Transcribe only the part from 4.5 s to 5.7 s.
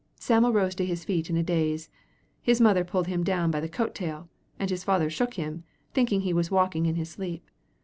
and his father shook him,